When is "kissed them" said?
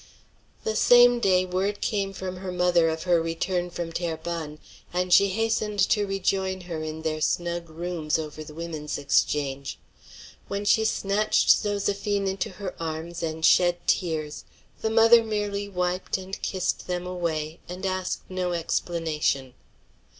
16.41-17.05